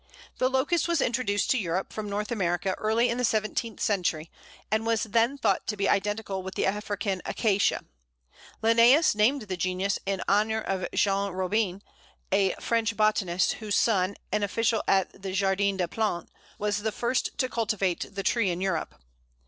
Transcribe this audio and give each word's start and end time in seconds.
The 0.39 0.49
Locust 0.49 0.87
was 0.87 0.99
introduced 0.99 1.51
to 1.51 1.59
Europe 1.59 1.93
from 1.93 2.09
North 2.09 2.31
America 2.31 2.73
early 2.79 3.07
in 3.09 3.19
the 3.19 3.23
seventeenth 3.23 3.79
century, 3.79 4.31
and 4.71 4.83
was 4.83 5.03
then 5.03 5.37
thought 5.37 5.67
to 5.67 5.77
be 5.77 5.87
identical 5.87 6.41
with 6.41 6.55
the 6.55 6.65
African 6.65 7.21
Acacia. 7.23 7.85
Linnæus 8.63 9.13
named 9.15 9.43
the 9.43 9.55
genus 9.55 9.99
in 10.07 10.23
honour 10.27 10.59
of 10.59 10.87
Jean 10.95 11.33
Robin, 11.33 11.83
a 12.31 12.55
French 12.55 12.97
botanist, 12.97 13.53
whose 13.61 13.75
son, 13.75 14.15
an 14.31 14.41
official 14.41 14.81
at 14.87 15.21
the 15.21 15.33
Jardin 15.33 15.77
des 15.77 15.87
Plantes, 15.87 16.31
was 16.57 16.79
the 16.81 16.91
first 16.91 17.37
to 17.37 17.47
cultivate 17.47 18.07
the 18.15 18.23
tree 18.23 18.49
in 18.49 18.59
Europe. 18.59 18.95